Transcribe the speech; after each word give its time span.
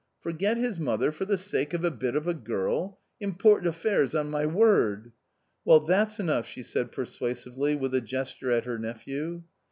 "Forget 0.19 0.57
his 0.57 0.79
mother 0.79 1.11
for 1.11 1.25
the 1.25 1.37
sake 1.37 1.75
of 1.75 1.85
a 1.85 1.91
bit 1.91 2.15
of 2.15 2.25
a 2.27 2.33
girl 2.33 2.97
Important 3.19 3.67
affairs, 3.67 4.15
on 4.15 4.31
my 4.31 4.47
word!"" 4.47 5.11
Well, 5.63 5.79
that's 5.79 6.19
enough," 6.19 6.47
she 6.47 6.63
said 6.63 6.91
persuasively, 6.91 7.75
with 7.75 7.93
a 7.93 8.01
gesture 8.01 8.49
at 8.49 8.65
her 8.65 8.79
nephew. 8.79 9.43